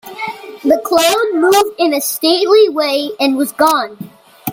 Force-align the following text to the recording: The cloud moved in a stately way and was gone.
The 0.63 0.81
cloud 0.83 1.31
moved 1.35 1.79
in 1.79 1.93
a 1.93 2.01
stately 2.01 2.69
way 2.69 3.11
and 3.19 3.37
was 3.37 3.51
gone. 3.51 4.09